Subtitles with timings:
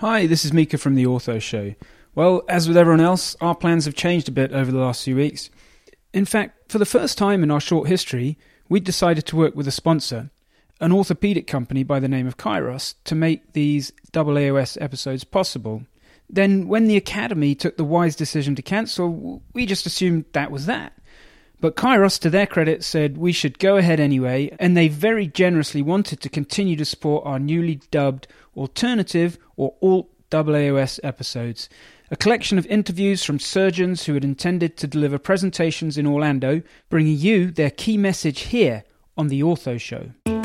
[0.00, 1.74] Hi, this is Mika from The Ortho Show.
[2.14, 5.14] Well, as with everyone else, our plans have changed a bit over the last few
[5.14, 5.50] weeks.
[6.14, 8.38] In fact, for the first time in our short history,
[8.70, 10.30] we decided to work with a sponsor,
[10.80, 15.82] an orthopedic company by the name of Xiros, to make these AAOS episodes possible.
[16.30, 20.64] Then, when the Academy took the wise decision to cancel, we just assumed that was
[20.64, 20.94] that.
[21.60, 25.82] But Xiros, to their credit, said we should go ahead anyway, and they very generously
[25.82, 31.68] wanted to continue to support our newly dubbed alternative or alt AAOS episodes.
[32.10, 37.16] A collection of interviews from surgeons who had intended to deliver presentations in Orlando, bringing
[37.16, 38.84] you their key message here
[39.16, 40.39] on The Ortho Show.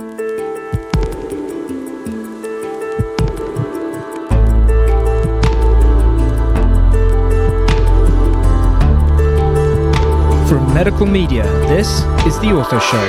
[10.75, 11.87] Medical Media, this
[12.27, 13.05] is The Ortho Show.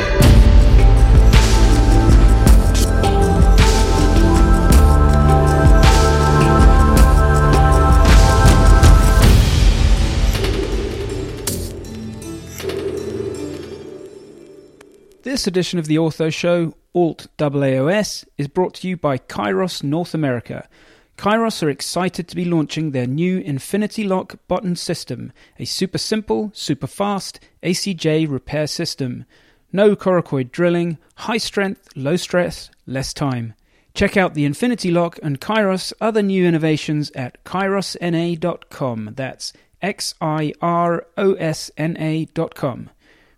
[15.25, 20.14] This edition of the Ortho Show, Alt AAOS, is brought to you by Xiros North
[20.14, 20.69] America.
[21.17, 26.50] Xiros are excited to be launching their new Infinity Lock button system, a super simple,
[26.55, 29.25] super fast ACJ repair system.
[29.72, 33.55] No coracoid drilling, high strength, low stress, less time.
[33.94, 39.14] Check out the Infinity Lock and Xiros other new innovations at xirosna.com.
[39.17, 42.91] That's X I R O S N A.com.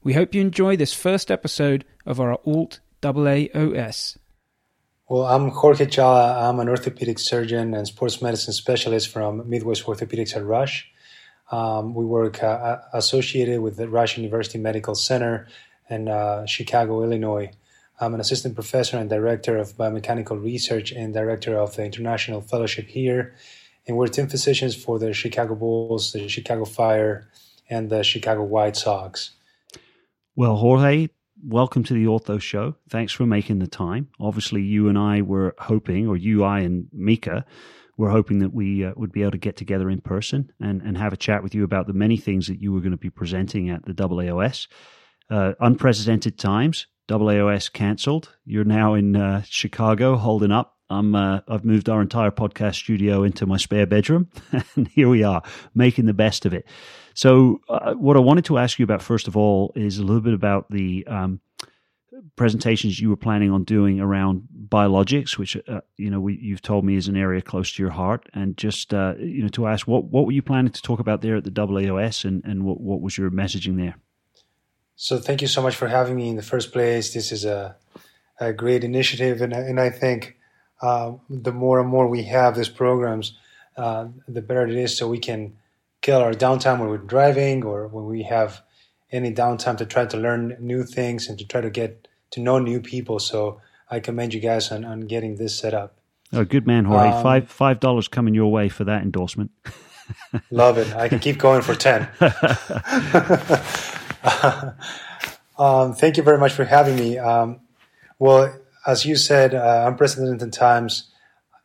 [0.03, 4.17] We hope you enjoy this first episode of our Alt AAOS.
[5.11, 6.37] Well, I'm Jorge Chahla.
[6.37, 10.87] I'm an orthopedic surgeon and sports medicine specialist from Midwest Orthopedics at Rush.
[11.50, 15.47] Um, we work uh, associated with the Rush University Medical Center
[15.89, 17.50] in uh, Chicago, Illinois.
[17.98, 22.89] I'm an assistant professor and director of biomechanical research and director of the International Fellowship
[22.89, 23.34] here.
[23.87, 27.31] And we're team physicians for the Chicago Bulls, the Chicago Fire,
[27.70, 29.31] and the Chicago White Sox.
[30.37, 31.09] Well, Jorge,
[31.44, 32.75] welcome to the Ortho Show.
[32.88, 34.09] Thanks for making the time.
[34.21, 37.44] Obviously, you and I were hoping, or you, I, and Mika
[37.97, 40.97] were hoping that we uh, would be able to get together in person and, and
[40.97, 43.10] have a chat with you about the many things that you were going to be
[43.10, 44.69] presenting at the AAOS.
[45.31, 46.87] Uh, unprecedented times.
[47.09, 48.37] AAOS cancelled.
[48.44, 50.78] You're now in uh, Chicago holding up.
[50.91, 54.28] I'm, uh, I've moved our entire podcast studio into my spare bedroom,
[54.76, 55.43] and here we are
[55.75, 56.66] making the best of it.
[57.15, 60.22] So, uh, what I wanted to ask you about first of all is a little
[60.22, 61.41] bit about the um,
[62.37, 66.84] presentations you were planning on doing around biologics, which uh, you know we, you've told
[66.84, 69.87] me is an area close to your heart, and just uh, you know to ask
[69.87, 72.81] what what were you planning to talk about there at the AAOS, and and what
[72.81, 73.97] what was your messaging there?
[74.97, 77.12] So, thank you so much for having me in the first place.
[77.12, 77.77] This is a
[78.41, 80.38] a great initiative, and and I think
[80.81, 83.37] uh, the more and more we have these programs,
[83.77, 85.56] uh, the better it is, so we can
[86.00, 88.62] kill our downtime when we're driving or when we have
[89.11, 92.59] any downtime to try to learn new things and to try to get to know
[92.59, 93.19] new people.
[93.19, 95.97] So I commend you guys on, on getting this set up.
[96.33, 97.09] Oh, good man, Jorge.
[97.09, 99.50] Um, five five dollars coming your way for that endorsement.
[100.50, 100.95] love it.
[100.95, 102.06] I can keep going for ten.
[105.59, 107.16] um, thank you very much for having me.
[107.16, 107.60] Um,
[108.19, 108.55] well,
[108.88, 111.10] as you said, uh, unprecedented times.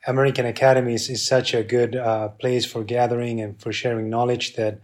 [0.05, 4.81] American Academies is such a good uh, place for gathering and for sharing knowledge that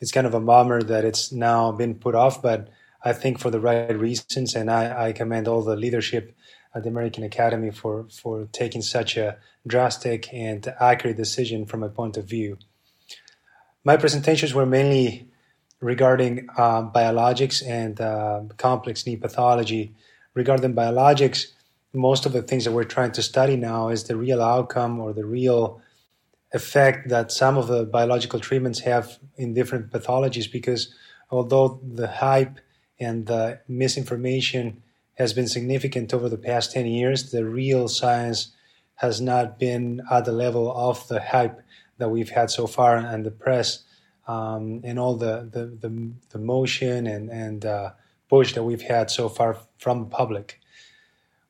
[0.00, 2.40] it's kind of a bummer that it's now been put off.
[2.40, 2.70] But
[3.04, 6.34] I think for the right reasons, and I, I commend all the leadership
[6.74, 9.36] at the American Academy for for taking such a
[9.66, 12.56] drastic and accurate decision from a point of view.
[13.84, 15.28] My presentations were mainly
[15.80, 19.94] regarding uh, biologics and uh, complex knee pathology.
[20.34, 21.48] Regarding biologics,
[21.92, 25.12] most of the things that we're trying to study now is the real outcome or
[25.12, 25.80] the real
[26.52, 30.94] effect that some of the biological treatments have in different pathologies because
[31.30, 32.58] although the hype
[33.00, 34.82] and the misinformation
[35.14, 38.52] has been significant over the past 10 years the real science
[38.96, 41.60] has not been at the level of the hype
[41.98, 43.84] that we've had so far and the press
[44.28, 47.90] um, and all the, the, the, the, motion and, and uh,
[48.28, 50.60] push that we've had so far from the public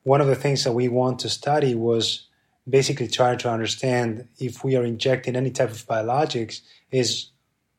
[0.02, 2.26] one of the things that we want to study was
[2.68, 6.60] basically trying to understand if we are injecting any type of biologics
[6.90, 7.30] is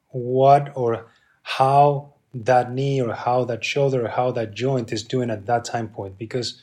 [0.09, 1.07] what or
[1.43, 5.65] how that knee or how that shoulder or how that joint is doing at that
[5.65, 6.17] time point.
[6.17, 6.61] Because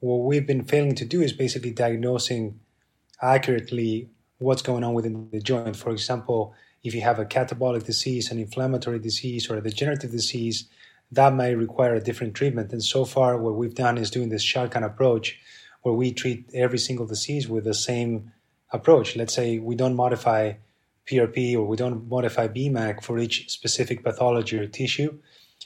[0.00, 2.60] what we've been failing to do is basically diagnosing
[3.20, 4.08] accurately
[4.38, 5.76] what's going on within the joint.
[5.76, 10.68] For example if you have a catabolic disease an inflammatory disease or a degenerative disease
[11.12, 12.72] that may require a different treatment.
[12.72, 15.38] And so far, what we've done is doing this shotgun approach,
[15.82, 18.32] where we treat every single disease with the same
[18.72, 19.16] approach.
[19.16, 20.54] Let's say we don't modify
[21.06, 25.18] PRP or we don't modify BMAC for each specific pathology or tissue.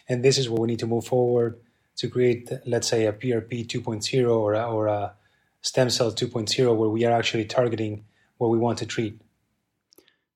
[0.08, 1.60] And this is where we need to move forward
[1.96, 5.14] to create, let's say, a PRP 2.0 or a, or a
[5.60, 8.04] stem cell 2.0, where we are actually targeting
[8.38, 9.20] what we want to treat.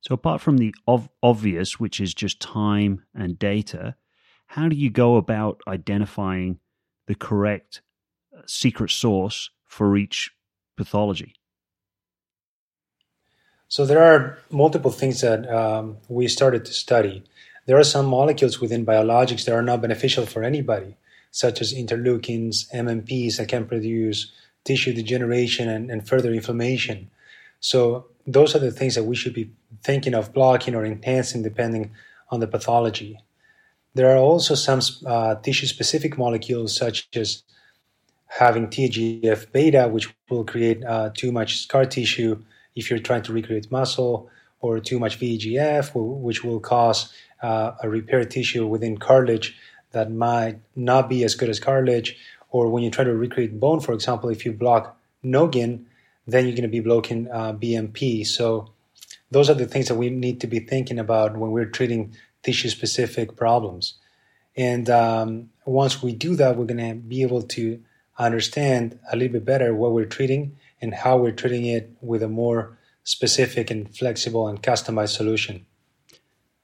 [0.00, 3.96] So, apart from the ov- obvious, which is just time and data,
[4.48, 6.58] how do you go about identifying
[7.06, 7.82] the correct
[8.36, 10.30] uh, secret source for each
[10.76, 11.34] pathology?
[13.68, 17.22] So, there are multiple things that um, we started to study.
[17.66, 20.96] There are some molecules within biologics that are not beneficial for anybody,
[21.30, 24.32] such as interleukins, MMPs that can produce
[24.64, 27.10] tissue degeneration and, and further inflammation.
[27.60, 29.52] So, those are the things that we should be
[29.82, 31.92] thinking of blocking or enhancing depending
[32.30, 33.18] on the pathology.
[33.94, 37.42] There are also some uh, tissue specific molecules, such as
[38.26, 42.42] having TGF beta, which will create uh, too much scar tissue
[42.76, 44.30] if you're trying to recreate muscle,
[44.60, 47.12] or too much VEGF, which will cause
[47.42, 49.56] uh, a repair tissue within cartilage
[49.92, 52.16] that might not be as good as cartilage.
[52.50, 55.86] Or when you try to recreate bone, for example, if you block Noggin,
[56.26, 58.26] then you're going to be blocking uh, BMP.
[58.26, 58.70] So
[59.30, 62.68] those are the things that we need to be thinking about when we're treating tissue
[62.68, 63.94] specific problems.
[64.56, 67.80] And um, once we do that, we're going to be able to
[68.18, 72.28] understand a little bit better what we're treating and how we're treating it with a
[72.28, 75.66] more specific and flexible and customized solution.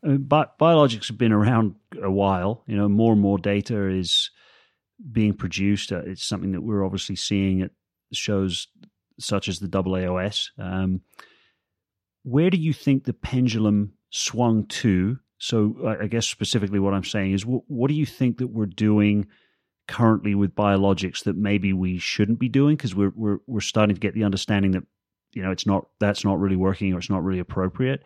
[0.07, 2.63] Uh, but biologics have been around a while.
[2.67, 4.31] You know, more and more data is
[5.11, 5.93] being produced.
[5.93, 7.71] Uh, it's something that we're obviously seeing at
[8.13, 8.69] shows
[9.19, 10.51] such as the AAOS.
[10.59, 11.03] Um,
[12.25, 15.19] where do you think the pendulum swung to?
[15.39, 18.67] So, I guess specifically what I'm saying is, what, what do you think that we're
[18.67, 19.27] doing
[19.87, 24.01] currently with biologics that maybe we shouldn't be doing because we're we're we're starting to
[24.01, 24.85] get the understanding that
[25.33, 28.03] you know it's not that's not really working or it's not really appropriate.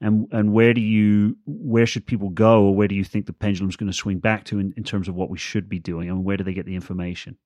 [0.00, 3.32] And and where do you where should people go or where do you think the
[3.32, 6.08] pendulum's going to swing back to in, in terms of what we should be doing
[6.08, 7.36] and where do they get the information?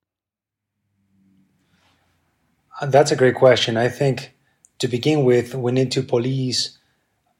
[2.80, 3.76] Uh, that's a great question.
[3.76, 4.34] I think
[4.78, 6.78] to begin with, we need to police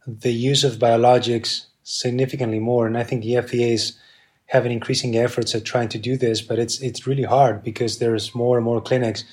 [0.07, 2.87] the use of biologics significantly more.
[2.87, 3.99] And I think the FDA is
[4.47, 8.35] having increasing efforts at trying to do this, but it's it's really hard because there's
[8.35, 9.25] more and more clinics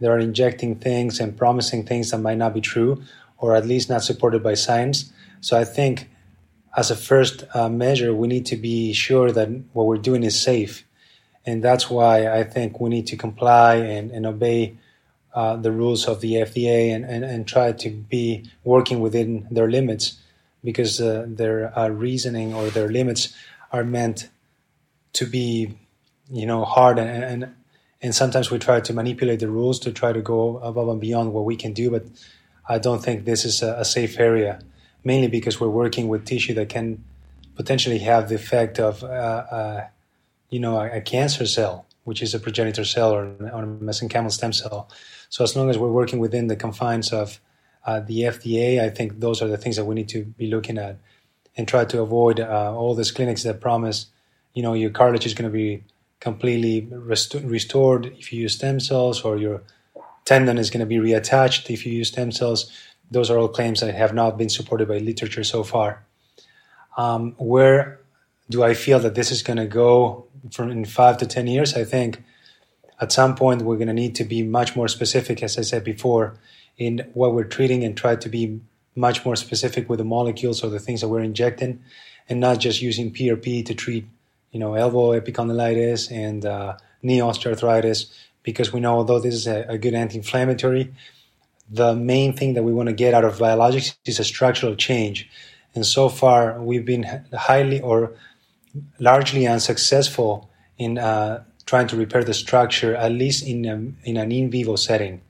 [0.00, 3.02] that are injecting things and promising things that might not be true
[3.38, 5.12] or at least not supported by science.
[5.40, 6.08] So I think
[6.76, 10.38] as a first uh, measure, we need to be sure that what we're doing is
[10.38, 10.84] safe.
[11.46, 14.76] And that's why I think we need to comply and, and obey
[15.34, 19.70] uh, the rules of the FDA and, and, and try to be working within their
[19.70, 20.18] limits
[20.64, 23.34] because uh, their uh, reasoning or their limits
[23.72, 24.28] are meant
[25.14, 25.76] to be,
[26.30, 27.54] you know, hard and, and
[28.02, 31.32] and sometimes we try to manipulate the rules to try to go above and beyond
[31.32, 31.90] what we can do.
[31.90, 32.04] But
[32.68, 34.60] I don't think this is a, a safe area,
[35.02, 37.02] mainly because we're working with tissue that can
[37.54, 39.86] potentially have the effect of, uh, uh,
[40.50, 44.30] you know, a, a cancer cell which is a progenitor cell or, or a mesenchymal
[44.30, 44.88] stem cell.
[45.28, 47.40] So as long as we're working within the confines of
[47.86, 50.76] uh, the FDA, I think those are the things that we need to be looking
[50.76, 50.98] at
[51.56, 54.06] and try to avoid uh, all these clinics that promise,
[54.54, 55.84] you know, your cartilage is going to be
[56.20, 59.62] completely rest- restored if you use stem cells or your
[60.24, 62.70] tendon is going to be reattached if you use stem cells.
[63.10, 66.04] Those are all claims that have not been supported by literature so far.
[66.96, 68.00] Um, where
[68.50, 71.74] do I feel that this is going to go from in five to 10 years?
[71.74, 72.24] I think
[73.00, 75.84] at some point we're going to need to be much more specific, as I said
[75.84, 76.34] before,
[76.78, 78.60] in what we're treating and try to be
[78.94, 81.82] much more specific with the molecules or the things that we're injecting
[82.28, 84.06] and not just using PRP to treat,
[84.50, 89.66] you know, elbow epicondylitis and uh, knee osteoarthritis because we know although this is a,
[89.68, 90.92] a good anti-inflammatory,
[91.70, 95.28] the main thing that we want to get out of biologics is a structural change.
[95.74, 97.04] And so far, we've been
[97.34, 98.14] highly or
[98.98, 104.30] largely unsuccessful in uh, trying to repair the structure, at least in, a, in an
[104.30, 105.22] in vivo setting.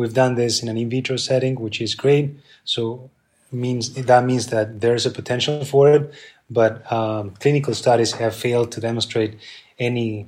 [0.00, 2.26] We've done this in an in vitro setting, which is great.
[2.64, 3.10] So
[3.52, 6.14] means that means that there's a potential for it,
[6.48, 9.32] but um, clinical studies have failed to demonstrate
[9.78, 10.26] any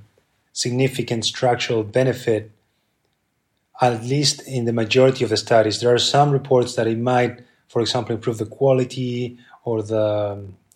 [0.52, 2.50] significant structural benefit.
[3.80, 7.40] At least in the majority of the studies, there are some reports that it might,
[7.66, 10.04] for example, improve the quality or the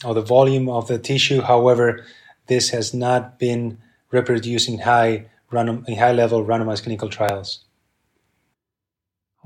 [0.07, 1.43] or the volume of the tissue.
[1.43, 2.03] However,
[2.47, 3.77] this has not been
[4.11, 7.66] reproduced in high random, in high level randomized clinical trials.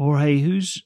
[0.01, 0.83] Jorge, who's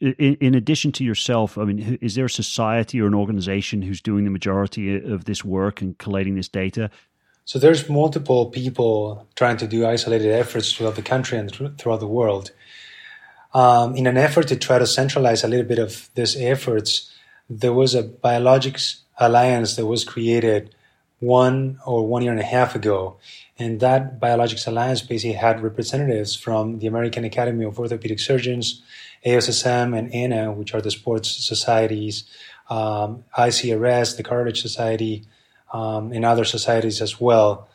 [0.00, 1.56] in, in, addition to yourself?
[1.56, 5.44] I mean, is there a society or an organization who's doing the majority of this
[5.44, 6.90] work and collating this data?
[7.44, 12.08] So there's multiple people trying to do isolated efforts throughout the country and throughout the
[12.08, 12.50] world.
[13.54, 17.12] um, in an effort to try to centralize a little bit of these efforts,
[17.48, 20.74] there was a biologics alliance that was created
[21.20, 23.18] one or one year and a half ago.
[23.58, 28.82] And that Biologics Alliance basically had representatives from the American Academy of Orthopedic Surgeons,
[29.26, 32.24] ASSM, and ANA, which are the sports societies,
[32.70, 35.24] um, ICRS, the Cartilage Society,
[35.72, 37.68] um, and other societies as well.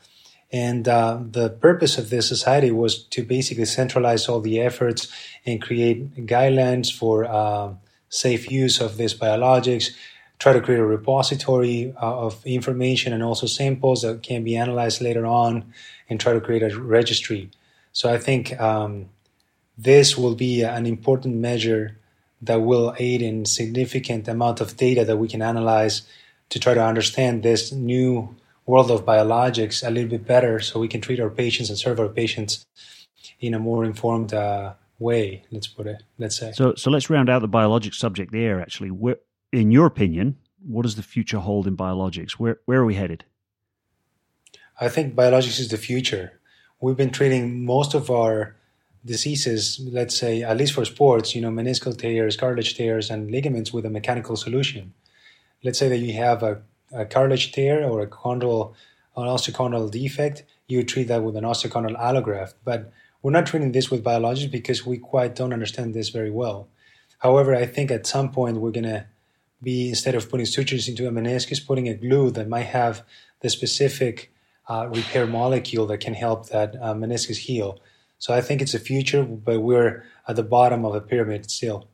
[0.53, 5.07] And uh, the purpose of this society was to basically centralize all the efforts
[5.45, 7.73] and create guidelines for uh,
[8.07, 9.89] safe use of these biologics,
[10.43, 15.00] try to create a repository uh, of information and also samples that can be analyzed
[15.01, 15.63] later on,
[16.09, 17.50] and try to create a registry.
[17.93, 19.07] So I think um,
[19.77, 21.97] this will be an important measure
[22.41, 26.01] that will aid in significant amount of data that we can analyze
[26.50, 28.35] to try to understand this new
[28.65, 32.01] world of biologics a little bit better so we can treat our patients and serve
[32.01, 32.65] our patients
[33.39, 37.29] in a more informed uh, way let's put it let's say so so let's round
[37.29, 39.17] out the biologic subject there actually where,
[39.53, 43.24] in your opinion what does the future hold in biologics where where are we headed
[44.79, 46.39] i think biologics is the future
[46.81, 48.55] we've been treating most of our
[49.05, 53.72] diseases let's say at least for sports you know meniscal tears cartilage tears and ligaments
[53.72, 54.93] with a mechanical solution
[55.63, 56.62] let's say that you have a
[56.93, 58.74] a cartilage tear or a chondral,
[59.17, 62.53] an osteochondral defect, you treat that with an osteochondral allograft.
[62.63, 62.91] But
[63.22, 66.67] we're not treating this with biologics because we quite don't understand this very well.
[67.19, 69.05] However, I think at some point we're going to
[69.63, 73.03] be, instead of putting sutures into a meniscus, putting a glue that might have
[73.39, 74.34] the specific
[74.70, 77.79] uh, repair molecule that can help that uh, meniscus heal.
[78.17, 81.89] So I think it's a future, but we're at the bottom of the pyramid still.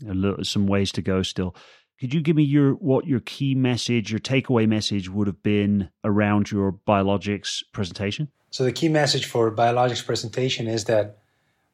[0.00, 1.54] Little, some ways to go still.
[2.00, 5.90] Could you give me your what your key message, your takeaway message would have been
[6.04, 8.28] around your biologics presentation?
[8.50, 11.18] So the key message for biologics presentation is that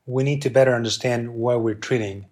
[0.07, 2.27] we need to better understand what we're treating.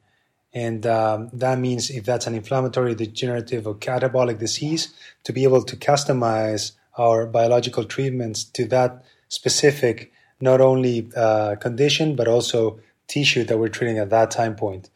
[0.55, 4.93] And um, that means if that's an inflammatory, degenerative, or catabolic disease,
[5.25, 12.15] to be able to customize our biological treatments to that specific, not only uh, condition,
[12.15, 14.91] but also tissue that we're treating at that time point.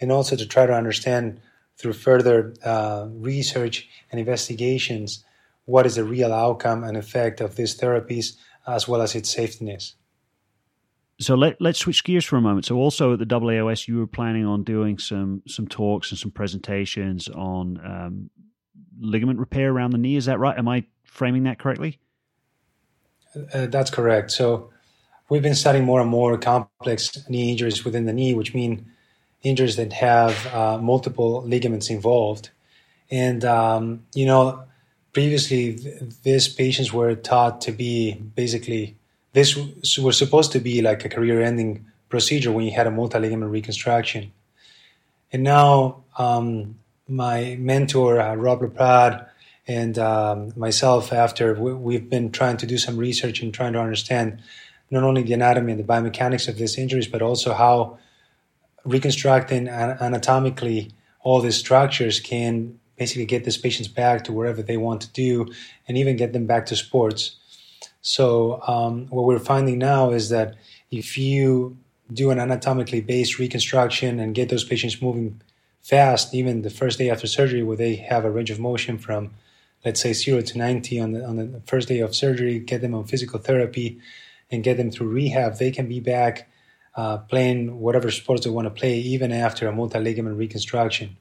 [0.00, 1.40] And also to try to understand
[1.76, 5.24] through further uh, research and investigations
[5.64, 9.94] what is the real outcome and effect of these therapies as well as its safetiness.
[11.20, 12.66] So let, let's switch gears for a moment.
[12.66, 16.30] So also at the AAOS, you were planning on doing some some talks and some
[16.30, 18.30] presentations on um,
[18.98, 20.16] ligament repair around the knee.
[20.16, 20.58] Is that right?
[20.58, 22.00] Am I framing that correctly?
[23.54, 24.30] Uh, that's correct.
[24.30, 24.70] So
[25.28, 28.86] we've been studying more and more complex knee injuries within the knee, which mean
[29.42, 32.50] injuries that have uh, multiple ligaments involved.
[33.10, 34.64] And, um, you know,
[35.12, 38.96] previously th- these patients were taught to be basically,
[39.32, 39.56] this
[39.98, 43.50] was supposed to be like a career ending procedure when you had a multi ligament
[43.50, 44.32] reconstruction.
[45.32, 49.26] And now, um, my mentor, uh, Rob LaPrade,
[49.66, 53.80] and um, myself, after we, have been trying to do some research and trying to
[53.80, 54.42] understand
[54.90, 57.98] not only the anatomy and the biomechanics of these injuries, but also how
[58.84, 65.00] reconstructing anatomically all these structures can basically get these patients back to wherever they want
[65.00, 65.46] to do
[65.88, 67.36] and even get them back to sports.
[68.02, 70.56] So, um, what we're finding now is that
[70.90, 71.76] if you
[72.12, 75.40] do an anatomically based reconstruction and get those patients moving
[75.82, 79.30] fast, even the first day after surgery, where they have a range of motion from,
[79.84, 82.94] let's say, zero to 90 on the, on the first day of surgery, get them
[82.94, 84.00] on physical therapy,
[84.50, 86.48] and get them through rehab, they can be back
[86.94, 91.16] uh, playing whatever sports they want to play, even after a multi ligament reconstruction.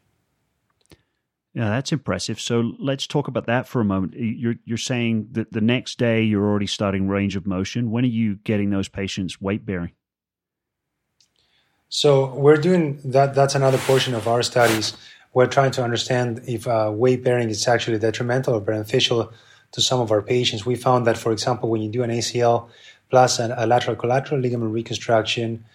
[1.53, 2.39] Yeah, that's impressive.
[2.39, 4.13] So let's talk about that for a moment.
[4.15, 7.91] You're you're saying that the next day you're already starting range of motion.
[7.91, 9.91] When are you getting those patients weight bearing?
[11.89, 13.35] So we're doing that.
[13.35, 14.95] That's another portion of our studies.
[15.33, 19.33] We're trying to understand if uh, weight bearing is actually detrimental or beneficial
[19.73, 20.65] to some of our patients.
[20.65, 22.69] We found that, for example, when you do an ACL
[23.09, 25.65] plus a, a lateral collateral ligament reconstruction,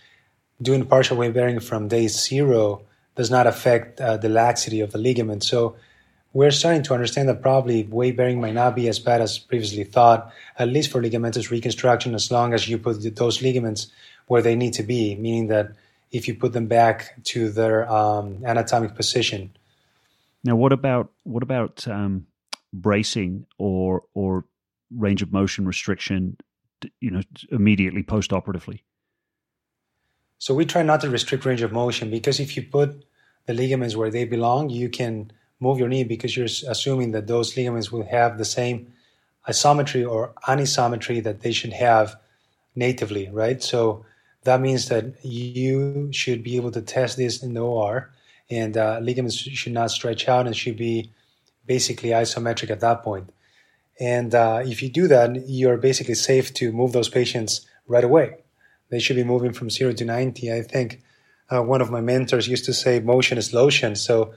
[0.62, 2.82] doing partial weight bearing from day zero
[3.16, 5.42] does not affect uh, the laxity of the ligament.
[5.42, 5.76] So
[6.32, 9.84] we're starting to understand that probably weight bearing might not be as bad as previously
[9.84, 13.88] thought, at least for ligamentous reconstruction, as long as you put those ligaments
[14.26, 15.72] where they need to be, meaning that
[16.12, 19.56] if you put them back to their um, anatomic position.
[20.44, 22.26] Now, what about what about um,
[22.72, 24.44] bracing or or
[24.94, 26.36] range of motion restriction
[27.00, 28.84] you know, immediately post-operatively?
[30.38, 33.04] So we try not to restrict range of motion because if you put
[33.46, 37.56] the ligaments where they belong, you can move your knee because you're assuming that those
[37.56, 38.92] ligaments will have the same
[39.48, 42.16] isometry or anisometry that they should have
[42.74, 43.62] natively, right?
[43.62, 44.04] So
[44.46, 48.12] That means that you should be able to test this in the OR,
[48.48, 51.10] and uh, ligaments should not stretch out and should be
[51.66, 53.30] basically isometric at that point.
[53.98, 58.36] And uh, if you do that, you're basically safe to move those patients right away.
[58.88, 60.52] They should be moving from zero to 90.
[60.52, 61.02] I think
[61.50, 63.96] uh, one of my mentors used to say motion is lotion.
[63.96, 64.34] So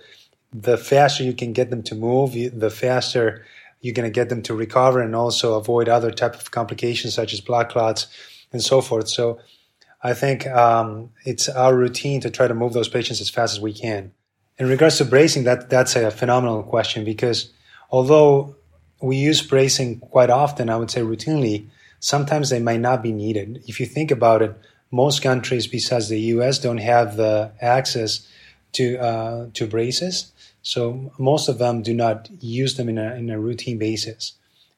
[0.52, 3.46] the faster you can get them to move, the faster
[3.82, 7.34] you're going to get them to recover and also avoid other type of complications such
[7.34, 8.08] as blood clots
[8.52, 9.08] and so forth.
[9.08, 9.40] So
[10.02, 13.62] I think um, it's our routine to try to move those patients as fast as
[13.62, 14.12] we can.
[14.58, 17.54] In regards to bracing, that that's a phenomenal question because
[17.92, 18.56] although
[19.02, 21.68] we use bracing quite often, I would say routinely,
[22.00, 23.64] sometimes they might not be needed.
[23.68, 24.56] If you think about it,
[24.92, 26.60] most countries besides the U.S.
[26.60, 28.28] don't have the access
[28.74, 30.32] to uh, to braces.
[30.62, 34.34] So most of them do not use them in a, in a routine basis.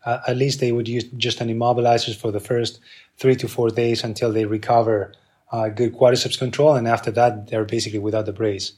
[0.05, 2.79] Uh, at least they would use just an immobilizer for the first
[3.17, 5.13] three to four days until they recover
[5.51, 8.73] uh, good quadriceps control, and after that they're basically without the brace.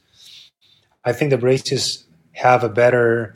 [1.04, 3.34] I think the braces have a better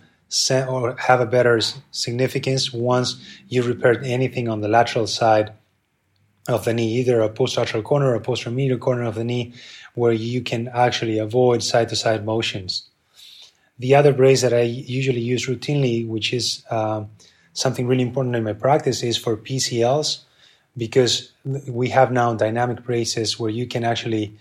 [0.51, 3.17] or have a better significance once
[3.49, 5.53] you repair anything on the lateral side
[6.49, 9.53] of the knee, either a post-lateral corner or a posterior corner of the knee,
[9.95, 12.89] where you can actually avoid side-to-side motions.
[13.79, 17.05] The other brace that I usually use routinely, which is uh,
[17.53, 20.21] something really important in my practice, is for PCLs
[20.77, 24.37] because we have now dynamic braces where you can actually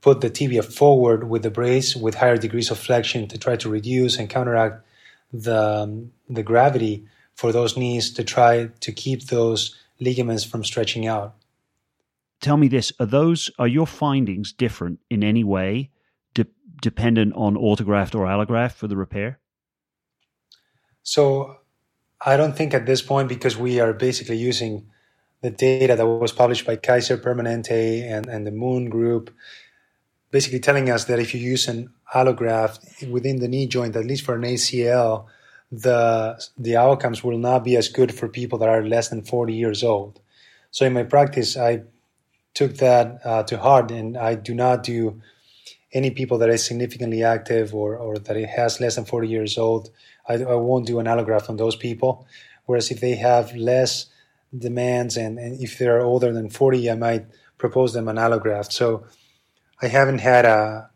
[0.00, 3.68] put the tibia forward with the brace with higher degrees of flexion to try to
[3.68, 4.84] reduce and counteract
[5.32, 11.06] the um, the gravity for those knees to try to keep those ligaments from stretching
[11.06, 11.34] out.
[12.40, 15.90] Tell me this: Are those are your findings different in any way
[16.80, 19.38] dependent on autograft or allograft for the repair?
[21.02, 21.58] So
[22.24, 24.86] I don't think at this point because we are basically using
[25.42, 29.34] the data that was published by Kaiser Permanente and, and the Moon Group,
[30.30, 34.24] basically telling us that if you use an allograft within the knee joint, at least
[34.24, 35.26] for an ACL,
[35.72, 39.54] the the outcomes will not be as good for people that are less than 40
[39.54, 40.20] years old.
[40.70, 41.82] So in my practice, I
[42.54, 45.20] took that uh, to heart, and I do not do
[45.92, 49.58] any people that is significantly active or, or that it has less than 40 years
[49.58, 49.90] old,
[50.28, 52.26] I, I won't do an allograft on those people.
[52.66, 54.06] Whereas if they have less
[54.56, 57.26] demands and, and if they're older than 40, I might
[57.58, 58.72] propose them an allograft.
[58.72, 59.04] So
[59.82, 60.90] I haven't had a,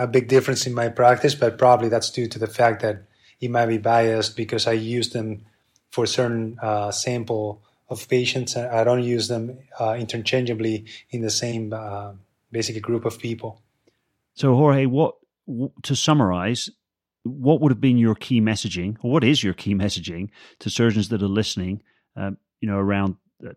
[0.00, 3.02] a big difference in my practice, but probably that's due to the fact that
[3.38, 5.44] it might be biased because I use them
[5.90, 8.56] for certain uh, sample of patients.
[8.56, 12.12] I don't use them uh, interchangeably in the same uh,
[12.50, 13.60] basic group of people.
[14.34, 15.16] So, Jorge, what
[15.82, 16.70] to summarize,
[17.24, 21.10] what would have been your key messaging, or what is your key messaging to surgeons
[21.10, 21.82] that are listening?
[22.16, 23.52] Um, you know, around uh,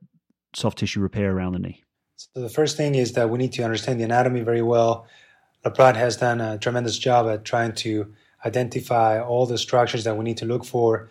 [0.54, 1.84] soft tissue repair around the knee.
[2.16, 5.08] So the first thing is that we need to understand the anatomy very well.
[5.66, 8.14] Laprade has done a tremendous job at trying to
[8.46, 11.10] identify all the structures that we need to look for,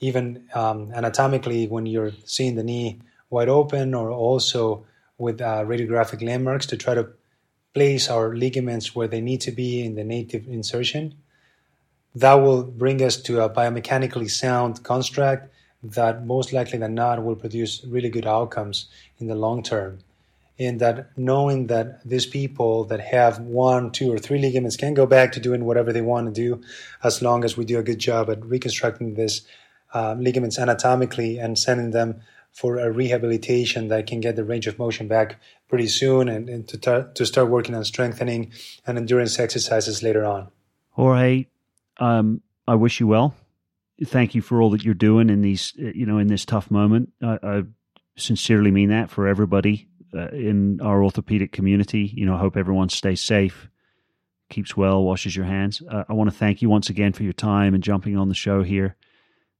[0.00, 4.84] even um, anatomically when you're seeing the knee wide open, or also
[5.18, 7.08] with uh, radiographic landmarks to try to
[7.74, 11.14] place our ligaments where they need to be in the native insertion.
[12.14, 15.52] That will bring us to a biomechanically sound construct
[15.82, 18.86] that most likely than not will produce really good outcomes
[19.18, 19.98] in the long term.
[20.58, 25.06] And that knowing that these people that have one, two, or three ligaments can go
[25.06, 26.62] back to doing whatever they want to do
[27.02, 29.42] as long as we do a good job at reconstructing these
[29.94, 32.20] uh, ligaments anatomically and sending them
[32.52, 36.68] for a rehabilitation that can get the range of motion back pretty soon and, and
[36.68, 38.52] to, tar- to start working on strengthening
[38.86, 40.48] and endurance exercises later on.
[40.90, 41.46] Jorge,
[41.98, 43.34] um, I wish you well.
[44.04, 47.12] Thank you for all that you're doing in these, you know, in this tough moment.
[47.22, 47.62] I, I
[48.16, 52.10] sincerely mean that for everybody uh, in our orthopedic community.
[52.14, 53.68] You know, I hope everyone stays safe,
[54.48, 55.82] keeps well, washes your hands.
[55.88, 58.34] Uh, I want to thank you once again for your time and jumping on the
[58.34, 58.96] show here,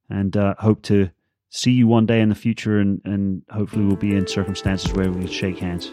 [0.09, 1.11] and uh, hope to
[1.51, 5.11] see you one day in the future, and, and hopefully we'll be in circumstances where
[5.11, 5.87] we can shake hands.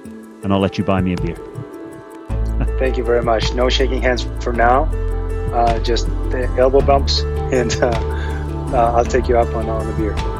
[0.43, 1.35] And I'll let you buy me a beer.
[2.79, 3.53] Thank you very much.
[3.53, 4.83] No shaking hands for now,
[5.53, 10.38] uh, just the elbow bumps, and uh, I'll take you up on, on the beer.